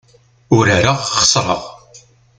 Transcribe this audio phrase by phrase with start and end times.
[0.55, 1.61] Urareɣ, xesreɣ.